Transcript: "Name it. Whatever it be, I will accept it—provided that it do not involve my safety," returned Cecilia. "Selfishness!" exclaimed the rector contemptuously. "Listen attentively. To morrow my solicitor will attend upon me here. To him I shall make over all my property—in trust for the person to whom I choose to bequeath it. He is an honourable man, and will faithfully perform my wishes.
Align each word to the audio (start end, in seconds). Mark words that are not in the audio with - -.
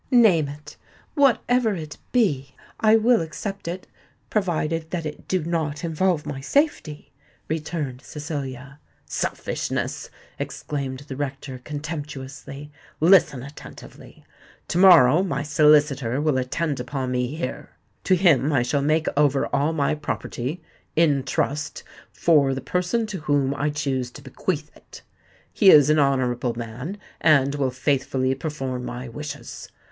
"Name 0.09 0.47
it. 0.49 0.77
Whatever 1.13 1.75
it 1.75 1.99
be, 2.11 2.55
I 2.79 2.95
will 2.95 3.21
accept 3.21 3.67
it—provided 3.67 4.89
that 4.89 5.05
it 5.05 5.27
do 5.27 5.43
not 5.43 5.83
involve 5.83 6.25
my 6.25 6.41
safety," 6.41 7.13
returned 7.47 8.01
Cecilia. 8.01 8.79
"Selfishness!" 9.05 10.09
exclaimed 10.39 11.01
the 11.07 11.15
rector 11.15 11.59
contemptuously. 11.59 12.71
"Listen 12.99 13.43
attentively. 13.43 14.25
To 14.69 14.79
morrow 14.79 15.21
my 15.21 15.43
solicitor 15.43 16.19
will 16.19 16.39
attend 16.39 16.79
upon 16.79 17.11
me 17.11 17.35
here. 17.35 17.69
To 18.05 18.15
him 18.15 18.51
I 18.51 18.63
shall 18.63 18.81
make 18.81 19.05
over 19.15 19.45
all 19.53 19.71
my 19.71 19.93
property—in 19.93 21.23
trust 21.25 21.83
for 22.11 22.55
the 22.55 22.61
person 22.61 23.05
to 23.05 23.19
whom 23.19 23.53
I 23.53 23.69
choose 23.69 24.09
to 24.13 24.23
bequeath 24.23 24.75
it. 24.75 25.03
He 25.53 25.69
is 25.69 25.91
an 25.91 25.99
honourable 25.99 26.55
man, 26.55 26.97
and 27.21 27.53
will 27.53 27.69
faithfully 27.69 28.33
perform 28.33 28.83
my 28.83 29.07
wishes. 29.07 29.69